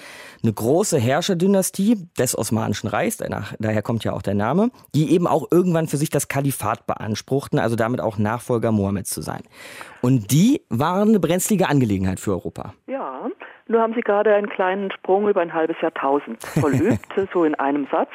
[0.42, 3.18] eine große Herrscherdynastie des Osmanischen Reichs,
[3.58, 7.58] daher kommt ja auch der Name, die eben auch irgendwann für sich das Kalifat beanspruchten,
[7.58, 9.42] also damit auch Nachfolger Mohammeds zu sein.
[10.02, 12.74] Und die waren eine brenzlige Angelegenheit für Europa.
[12.86, 13.28] Ja,
[13.68, 17.86] nur haben Sie gerade einen kleinen Sprung über ein halbes Jahrtausend verlöbt, so in einem
[17.90, 18.10] Satz.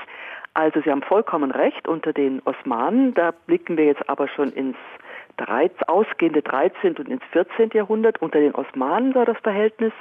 [0.53, 4.75] Also Sie haben vollkommen recht, unter den Osmanen, da blicken wir jetzt aber schon ins
[5.87, 6.97] ausgehende 13.
[6.97, 7.71] und ins 14.
[7.73, 8.21] Jahrhundert.
[8.21, 9.93] Unter den Osmanen sah das Verhältnis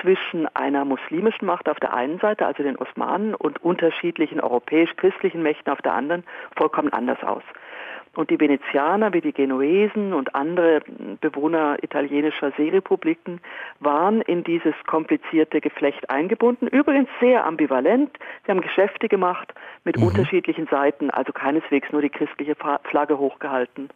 [0.00, 5.72] zwischen einer muslimischen Macht auf der einen Seite, also den Osmanen, und unterschiedlichen europäisch-christlichen Mächten
[5.72, 6.24] auf der anderen
[6.56, 7.42] vollkommen anders aus.
[8.14, 10.80] Und die Venezianer wie die Genuesen und andere
[11.20, 13.40] Bewohner italienischer Seerepubliken
[13.80, 16.66] waren in dieses komplizierte Geflecht eingebunden.
[16.66, 18.10] Übrigens sehr ambivalent.
[18.44, 20.04] Sie haben Geschäfte gemacht mit mhm.
[20.04, 23.88] unterschiedlichen Seiten, also keineswegs nur die christliche Flagge hochgehalten.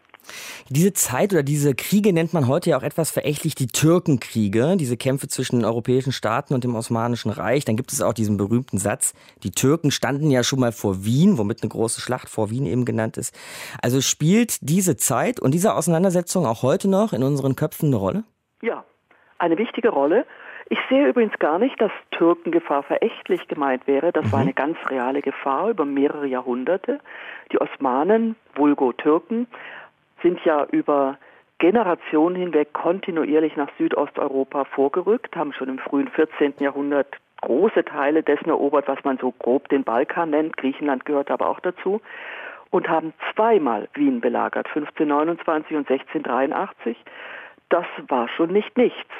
[0.68, 4.96] Diese Zeit oder diese Kriege nennt man heute ja auch etwas verächtlich die Türkenkriege, diese
[4.96, 7.64] Kämpfe zwischen den europäischen Staaten und dem Osmanischen Reich.
[7.64, 11.38] Dann gibt es auch diesen berühmten Satz, die Türken standen ja schon mal vor Wien,
[11.38, 13.34] womit eine große Schlacht vor Wien eben genannt ist.
[13.82, 18.24] Also spielt diese Zeit und diese Auseinandersetzung auch heute noch in unseren Köpfen eine Rolle?
[18.62, 18.84] Ja,
[19.38, 20.24] eine wichtige Rolle.
[20.72, 24.10] Ich sehe übrigens gar nicht, dass Türkengefahr verächtlich gemeint wäre.
[24.10, 24.32] Das mhm.
[24.32, 27.00] war eine ganz reale Gefahr über mehrere Jahrhunderte.
[27.52, 29.48] Die Osmanen, vulgo Türken,
[30.22, 31.18] sind ja über
[31.58, 36.54] Generationen hinweg kontinuierlich nach Südosteuropa vorgerückt, haben schon im frühen 14.
[36.58, 37.06] Jahrhundert
[37.42, 40.56] große Teile dessen erobert, was man so grob den Balkan nennt.
[40.56, 42.00] Griechenland gehört aber auch dazu.
[42.70, 46.96] Und haben zweimal Wien belagert, 1529 und 1683.
[47.68, 49.10] Das war schon nicht nichts.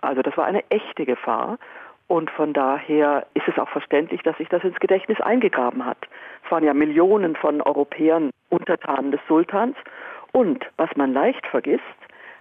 [0.00, 1.58] Also das war eine echte Gefahr.
[2.06, 5.98] Und von daher ist es auch verständlich, dass sich das ins Gedächtnis eingegraben hat.
[6.44, 9.76] Es waren ja Millionen von Europäern Untertanen des Sultans
[10.34, 11.82] und was man leicht vergisst,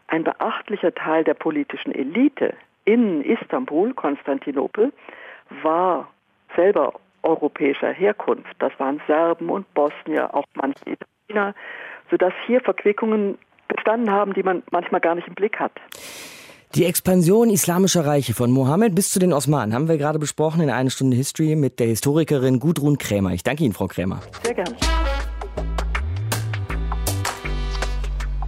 [0.08, 2.54] ein beachtlicher Teil der politischen Elite
[2.86, 4.92] in Istanbul, Konstantinopel,
[5.62, 6.10] war
[6.56, 8.56] selber europäischer Herkunft.
[8.60, 11.54] Das waren Serben und Bosnier, auch manche Italiener,
[12.10, 15.72] sodass hier Verquickungen bestanden haben, die man manchmal gar nicht im Blick hat.
[16.76, 20.72] Die Expansion islamischer Reiche von Mohammed bis zu den Osmanen haben wir gerade besprochen in
[20.72, 23.32] einer Stunde History mit der Historikerin Gudrun Krämer.
[23.34, 24.22] Ich danke Ihnen, Frau Krämer.
[24.42, 24.76] Sehr gerne.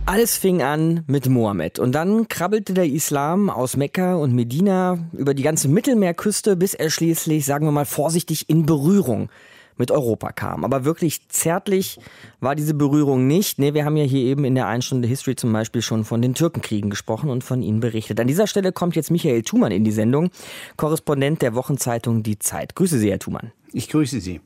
[0.07, 5.33] Alles fing an mit Mohammed und dann krabbelte der Islam aus Mekka und Medina über
[5.33, 9.29] die ganze Mittelmeerküste, bis er schließlich, sagen wir mal vorsichtig, in Berührung
[9.77, 10.63] mit Europa kam.
[10.63, 11.99] Aber wirklich zärtlich
[12.39, 13.57] war diese Berührung nicht.
[13.57, 16.35] Nee, wir haben ja hier eben in der Einstunde History zum Beispiel schon von den
[16.35, 18.19] Türkenkriegen gesprochen und von ihnen berichtet.
[18.19, 20.29] An dieser Stelle kommt jetzt Michael Thumann in die Sendung,
[20.77, 22.75] Korrespondent der Wochenzeitung Die Zeit.
[22.75, 23.51] Grüße Sie, Herr Thumann.
[23.75, 24.39] Ich grüße Sie.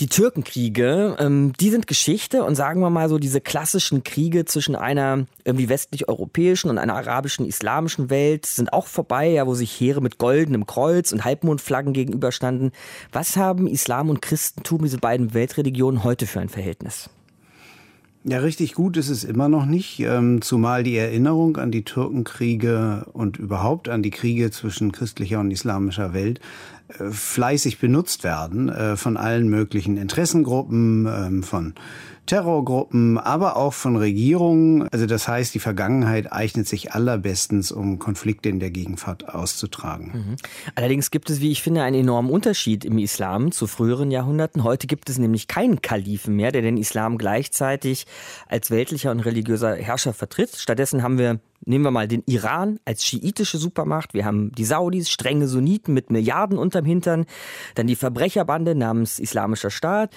[0.00, 4.74] Die Türkenkriege, ähm, die sind Geschichte und sagen wir mal so diese klassischen Kriege zwischen
[4.74, 10.00] einer irgendwie westlich-europäischen und einer arabischen, islamischen Welt sind auch vorbei, ja, wo sich Heere
[10.00, 12.72] mit goldenem Kreuz und Halbmondflaggen gegenüberstanden.
[13.12, 17.08] Was haben Islam und Christentum, diese beiden Weltreligionen, heute für ein Verhältnis?
[18.28, 23.06] Ja, richtig gut ist es immer noch nicht, ähm, zumal die Erinnerung an die Türkenkriege
[23.12, 26.40] und überhaupt an die Kriege zwischen christlicher und islamischer Welt
[26.88, 31.74] fleißig benutzt werden äh, von allen möglichen Interessengruppen, ähm, von
[32.26, 34.88] Terrorgruppen, aber auch von Regierungen.
[34.90, 40.12] Also das heißt, die Vergangenheit eignet sich allerbestens, um Konflikte in der Gegenwart auszutragen.
[40.12, 40.36] Mhm.
[40.74, 44.64] Allerdings gibt es, wie ich finde, einen enormen Unterschied im Islam zu früheren Jahrhunderten.
[44.64, 48.06] Heute gibt es nämlich keinen Kalifen mehr, der den Islam gleichzeitig
[48.48, 50.56] als weltlicher und religiöser Herrscher vertritt.
[50.56, 54.14] Stattdessen haben wir Nehmen wir mal den Iran als schiitische Supermacht.
[54.14, 57.26] Wir haben die Saudis, strenge Sunniten mit Milliarden unterm Hintern.
[57.74, 60.14] Dann die Verbrecherbande namens Islamischer Staat.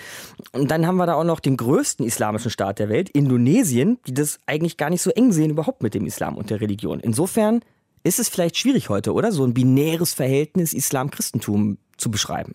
[0.52, 4.14] Und dann haben wir da auch noch den größten islamischen Staat der Welt, Indonesien, die
[4.14, 7.00] das eigentlich gar nicht so eng sehen überhaupt mit dem Islam und der Religion.
[7.00, 7.62] Insofern
[8.04, 9.32] ist es vielleicht schwierig heute, oder?
[9.32, 12.54] So ein binäres Verhältnis Islam-Christentum zu beschreiben.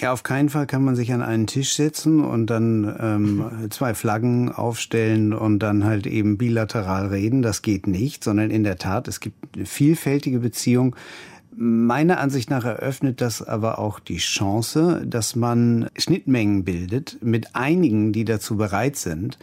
[0.00, 3.94] Ja, auf keinen Fall kann man sich an einen Tisch setzen und dann ähm, zwei
[3.94, 7.42] Flaggen aufstellen und dann halt eben bilateral reden.
[7.42, 10.96] Das geht nicht, sondern in der Tat, es gibt eine vielfältige Beziehung.
[11.54, 18.12] Meiner Ansicht nach eröffnet das aber auch die Chance, dass man Schnittmengen bildet mit einigen,
[18.12, 19.38] die dazu bereit sind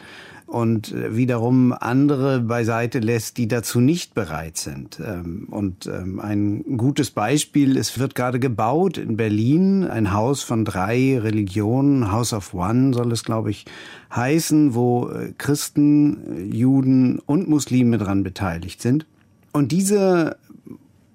[0.50, 5.00] und äh, wiederum andere beiseite lässt, die dazu nicht bereit sind.
[5.00, 10.66] Ähm, und ähm, ein gutes Beispiel, es wird gerade gebaut in Berlin, ein Haus von
[10.66, 13.66] drei Religionen, House of One soll es, glaube ich,
[14.14, 19.06] heißen, wo äh, Christen, Juden und Muslime dran beteiligt sind.
[19.52, 20.38] Und diese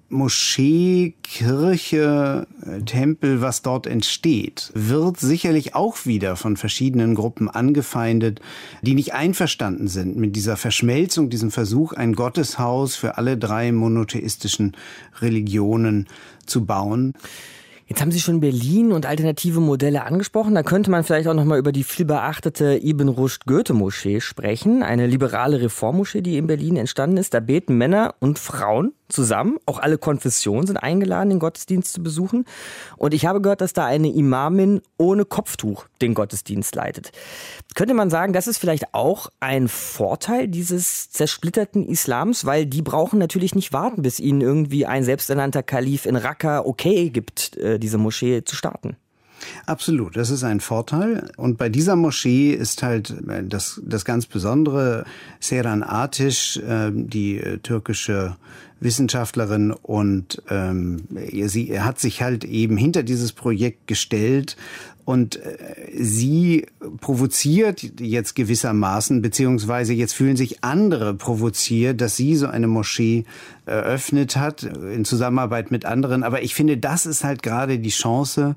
[0.09, 8.39] Moschee, Kirche, äh, Tempel, was dort entsteht, wird sicherlich auch wieder von verschiedenen Gruppen angefeindet,
[8.83, 14.77] die nicht einverstanden sind mit dieser Verschmelzung, diesem Versuch, ein Gotteshaus für alle drei monotheistischen
[15.21, 16.07] Religionen
[16.45, 17.13] zu bauen.
[17.87, 20.55] Jetzt haben Sie schon Berlin und alternative Modelle angesprochen.
[20.55, 24.21] Da könnte man vielleicht auch noch mal über die viel beachtete Ibn Rushd Goethe Moschee
[24.21, 27.35] sprechen, eine liberale Reformmoschee, die in Berlin entstanden ist.
[27.35, 29.57] Da beten Männer und Frauen zusammen.
[29.65, 32.45] Auch alle Konfessionen sind eingeladen, den Gottesdienst zu besuchen.
[32.97, 37.11] Und ich habe gehört, dass da eine Imamin ohne Kopftuch den Gottesdienst leitet.
[37.75, 43.19] Könnte man sagen, das ist vielleicht auch ein Vorteil dieses zersplitterten Islams, weil die brauchen
[43.19, 47.97] natürlich nicht warten, bis ihnen irgendwie ein selbsternannter Kalif in Raqqa okay gibt, äh, diese
[47.97, 48.97] Moschee zu starten.
[49.65, 51.29] Absolut, das ist ein Vorteil.
[51.37, 55.05] Und bei dieser Moschee ist halt äh, das, das ganz Besondere,
[55.39, 58.35] Seran Atish, äh, die äh, türkische
[58.79, 61.03] Wissenschaftlerin und ähm,
[61.47, 64.57] sie hat sich halt eben hinter dieses Projekt gestellt
[65.05, 65.57] und äh,
[65.93, 66.65] sie
[66.99, 73.25] provoziert jetzt gewissermaßen, beziehungsweise jetzt fühlen sich andere provoziert, dass sie so eine Moschee
[73.65, 76.23] eröffnet hat in Zusammenarbeit mit anderen.
[76.23, 78.55] Aber ich finde, das ist halt gerade die Chance,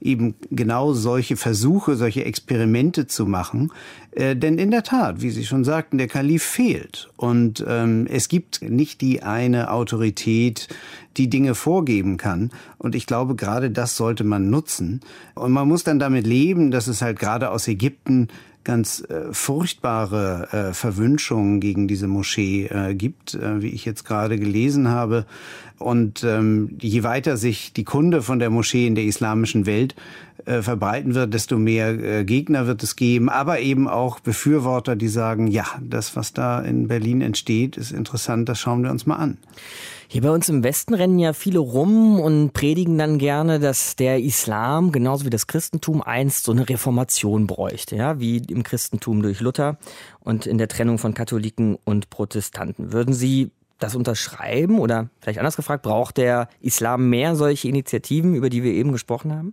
[0.00, 3.72] eben genau solche Versuche, solche Experimente zu machen.
[4.12, 7.10] Äh, denn in der Tat, wie Sie schon sagten, der Kalif fehlt.
[7.16, 10.68] Und ähm, es gibt nicht die eine Autorität,
[11.16, 12.50] die Dinge vorgeben kann.
[12.78, 15.00] Und ich glaube, gerade das sollte man nutzen.
[15.34, 18.28] Und man muss dann damit leben, dass es halt gerade aus Ägypten
[18.64, 24.38] ganz äh, furchtbare äh, Verwünschungen gegen diese Moschee äh, gibt, äh, wie ich jetzt gerade
[24.38, 25.26] gelesen habe.
[25.78, 29.94] Und ähm, je weiter sich die Kunde von der Moschee in der islamischen Welt
[30.44, 35.08] äh, verbreiten wird, desto mehr äh, Gegner wird es geben, aber eben auch Befürworter, die
[35.08, 39.16] sagen, ja, das, was da in Berlin entsteht, ist interessant, das schauen wir uns mal
[39.16, 39.38] an.
[40.10, 44.18] Hier bei uns im Westen rennen ja viele rum und predigen dann gerne, dass der
[44.18, 49.40] Islam genauso wie das Christentum einst so eine Reformation bräuchte, ja, wie im Christentum durch
[49.40, 49.76] Luther
[50.20, 52.90] und in der Trennung von Katholiken und Protestanten.
[52.90, 58.48] Würden Sie das unterschreiben oder vielleicht anders gefragt, braucht der Islam mehr solche Initiativen, über
[58.48, 59.52] die wir eben gesprochen haben?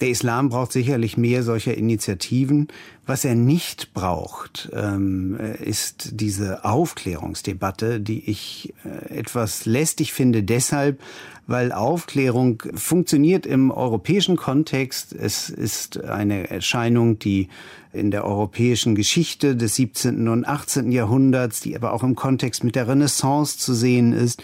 [0.00, 2.68] Der Islam braucht sicherlich mehr solcher Initiativen.
[3.06, 11.00] Was er nicht braucht, ähm, ist diese Aufklärungsdebatte, die ich äh, etwas lästig finde, deshalb,
[11.46, 15.12] weil Aufklärung funktioniert im europäischen Kontext.
[15.12, 17.48] Es ist eine Erscheinung, die
[17.92, 20.28] in der europäischen Geschichte des 17.
[20.28, 20.92] und 18.
[20.92, 24.42] Jahrhunderts, die aber auch im Kontext mit der Renaissance zu sehen ist.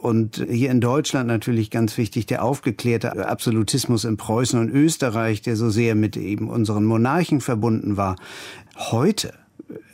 [0.00, 5.56] Und hier in Deutschland natürlich ganz wichtig der aufgeklärte Absolutismus in Preußen und Österreich, der
[5.56, 8.16] so sehr mit eben unseren Monarchen verbunden war.
[8.76, 9.32] Heute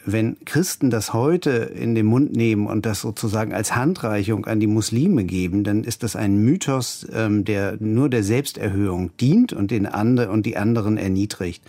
[0.04, 4.66] wenn Christen das heute in den Mund nehmen und das sozusagen als Handreichung an die
[4.66, 9.86] Muslime geben, dann ist das ein Mythos, ähm, der nur der Selbsterhöhung dient und den
[9.86, 11.62] andere und die anderen erniedrigt.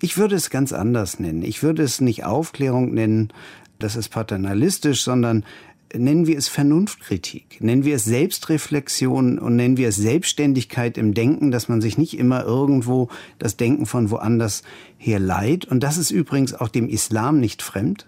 [0.00, 1.42] Ich würde es ganz anders nennen.
[1.42, 3.32] Ich würde es nicht Aufklärung nennen,
[3.78, 5.44] das ist paternalistisch, sondern
[5.94, 11.50] nennen wir es Vernunftkritik, nennen wir es Selbstreflexion und nennen wir es Selbstständigkeit im Denken,
[11.50, 14.62] dass man sich nicht immer irgendwo das Denken von woanders
[14.98, 15.64] her leiht.
[15.64, 18.06] Und das ist übrigens auch dem Islam nicht fremd.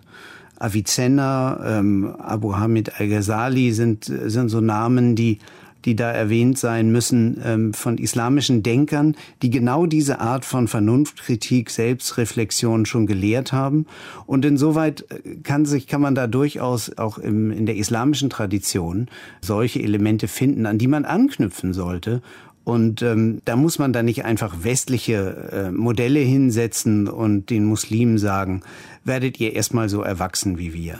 [0.59, 5.39] Avicenna, ähm, Abu Hamid al-Ghazali sind, sind so Namen, die
[5.85, 11.71] die da erwähnt sein müssen, ähm, von islamischen Denkern, die genau diese Art von Vernunftkritik,
[11.71, 13.87] Selbstreflexion schon gelehrt haben.
[14.27, 19.07] Und insoweit äh, kann sich, kann man da durchaus auch im, in der islamischen Tradition
[19.41, 22.23] solche Elemente finden, an die man anknüpfen sollte.
[22.65, 28.19] Und ähm, da muss man dann nicht einfach westliche äh, Modelle hinsetzen und den Muslimen
[28.19, 28.63] sagen,
[29.05, 30.99] werdet ihr erstmal so erwachsen wie wir.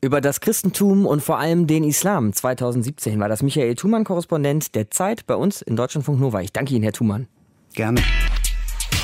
[0.00, 4.90] Über das Christentum und vor allem den Islam 2017 war das Michael Thumann, Korrespondent der
[4.90, 6.40] Zeit bei uns in Deutschlandfunk Nova.
[6.40, 7.26] Ich danke Ihnen, Herr Thumann.
[7.74, 8.00] Gerne.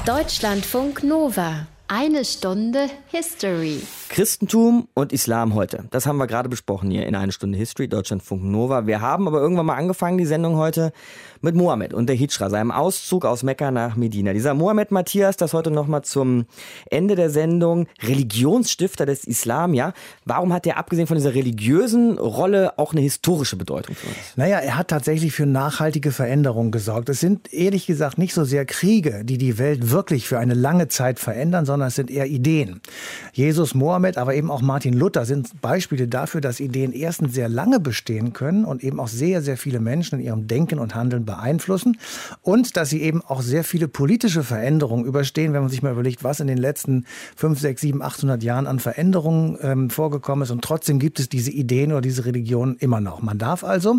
[0.07, 1.67] Deutschlandfunk Nova.
[1.95, 3.83] Eine Stunde History.
[4.09, 5.85] Christentum und Islam heute.
[5.91, 8.87] Das haben wir gerade besprochen hier in eine Stunde History, Deutschlandfunk Nova.
[8.87, 10.93] Wir haben aber irgendwann mal angefangen, die Sendung heute
[11.43, 14.33] mit Mohammed und der Hijra, seinem Auszug aus Mekka nach Medina.
[14.33, 16.47] Dieser Mohammed Matthias, das heute nochmal zum
[16.89, 19.93] Ende der Sendung, Religionsstifter des Islam, ja.
[20.25, 24.17] Warum hat der abgesehen von dieser religiösen Rolle auch eine historische Bedeutung für uns?
[24.37, 27.09] Naja, er hat tatsächlich für nachhaltige Veränderungen gesorgt.
[27.09, 30.89] Es sind ehrlich gesagt nicht so sehr Kriege, die die Welt wirklich für eine lange
[30.89, 32.81] Zeit verändern, sondern es sind eher Ideen.
[33.33, 37.81] Jesus, Mohammed, aber eben auch Martin Luther sind Beispiele dafür, dass Ideen erstens sehr lange
[37.81, 41.97] bestehen können und eben auch sehr, sehr viele Menschen in ihrem Denken und Handeln beeinflussen
[42.43, 46.25] und dass sie eben auch sehr viele politische Veränderungen überstehen, wenn man sich mal überlegt,
[46.25, 50.63] was in den letzten 5, 6, 7, 800 Jahren an Veränderungen ähm, vorgekommen ist und
[50.63, 53.23] trotzdem gibt es diese Ideen oder diese Religionen immer noch.
[53.23, 53.97] Man darf also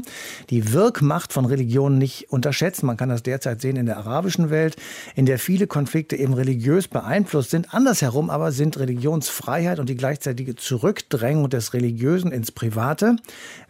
[0.51, 2.85] die Wirkmacht von Religionen nicht unterschätzen.
[2.85, 4.75] Man kann das derzeit sehen in der arabischen Welt,
[5.15, 7.73] in der viele Konflikte eben religiös beeinflusst sind.
[7.73, 13.15] Andersherum aber sind Religionsfreiheit und die gleichzeitige Zurückdrängung des Religiösen ins Private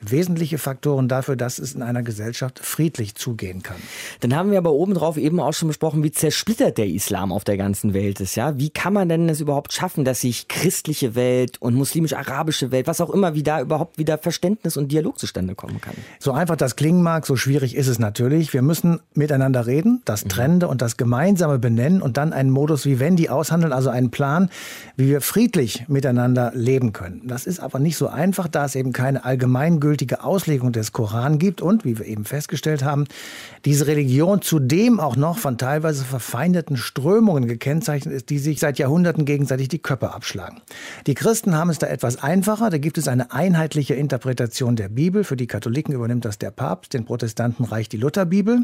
[0.01, 3.77] wesentliche Faktoren dafür, dass es in einer Gesellschaft friedlich zugeht gehen kann.
[4.21, 7.57] Dann haben wir aber obendrauf eben auch schon besprochen, wie zersplittert der Islam auf der
[7.57, 8.35] ganzen Welt ist.
[8.35, 8.57] Ja?
[8.57, 13.01] Wie kann man denn es überhaupt schaffen, dass sich christliche Welt und muslimisch-arabische Welt, was
[13.01, 15.93] auch immer, wie da überhaupt wieder Verständnis und Dialog zustande kommen kann?
[16.19, 18.53] So einfach das klingen mag, so schwierig ist es natürlich.
[18.53, 20.29] Wir müssen miteinander reden, das mhm.
[20.29, 24.49] Trennende und das Gemeinsame benennen und dann einen Modus Vivendi aushandeln, also einen Plan,
[24.97, 27.21] wie wir friedlich miteinander leben können.
[27.25, 31.61] Das ist aber nicht so einfach, da es eben keine allgemeingültige Auslegung des Koran gibt
[31.61, 33.05] und, wie wir eben festgestellt haben,
[33.65, 39.25] diese Religion zudem auch noch von teilweise verfeindeten Strömungen gekennzeichnet ist, die sich seit Jahrhunderten
[39.25, 40.61] gegenseitig die Köpfe abschlagen.
[41.07, 42.69] Die Christen haben es da etwas einfacher.
[42.69, 45.23] Da gibt es eine einheitliche Interpretation der Bibel.
[45.23, 48.63] Für die Katholiken übernimmt das der Papst, den Protestanten reicht die Lutherbibel.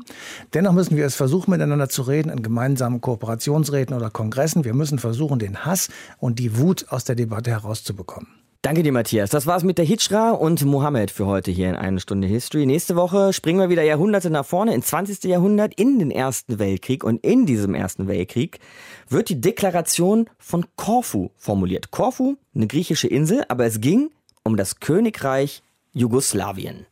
[0.53, 4.65] Dennoch müssen wir es versuchen, miteinander zu reden in gemeinsamen Kooperationsräten oder Kongressen.
[4.65, 8.38] Wir müssen versuchen, den Hass und die Wut aus der Debatte herauszubekommen.
[8.61, 9.29] Danke dir, Matthias.
[9.29, 12.65] Das war's mit der Hijra und Mohammed für heute hier in eine Stunde History.
[12.65, 15.23] Nächste Woche springen wir wieder Jahrhunderte nach vorne, ins 20.
[15.23, 17.05] Jahrhundert, in den Ersten Weltkrieg.
[17.05, 18.59] Und in diesem Ersten Weltkrieg
[19.07, 21.91] wird die Deklaration von Korfu formuliert.
[21.91, 24.11] Korfu, eine griechische Insel, aber es ging
[24.43, 26.85] um das Königreich Jugoslawien.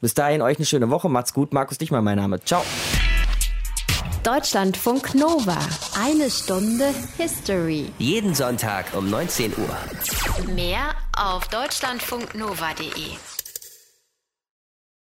[0.00, 1.08] Bis dahin euch eine schöne Woche.
[1.08, 1.52] Macht's gut.
[1.52, 2.42] Markus Dichmann, mein Name.
[2.42, 2.64] Ciao.
[4.24, 5.58] Deutschlandfunk Nova.
[6.00, 7.92] Eine Stunde History.
[7.98, 10.54] Jeden Sonntag um 19 Uhr.
[10.54, 13.31] Mehr auf deutschlandfunknova.de.